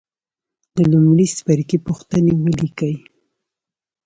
[0.75, 2.95] د لومړي څپرکي پوښتنې ولیکئ.